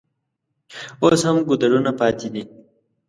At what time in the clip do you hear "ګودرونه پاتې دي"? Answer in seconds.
1.47-2.43